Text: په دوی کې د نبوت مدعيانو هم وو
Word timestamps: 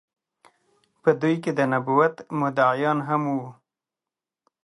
په 1.01 1.09
دوی 1.21 1.35
کې 1.43 1.51
د 1.53 1.61
نبوت 1.71 2.15
مدعيانو 2.41 3.03
هم 3.09 3.23
وو 3.33 3.49